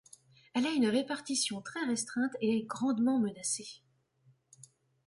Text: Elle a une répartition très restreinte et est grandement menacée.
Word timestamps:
Elle 0.55 0.65
a 0.65 0.71
une 0.73 0.87
répartition 0.87 1.61
très 1.61 1.85
restreinte 1.85 2.31
et 2.41 2.57
est 2.57 2.63
grandement 2.63 3.19
menacée. 3.19 3.83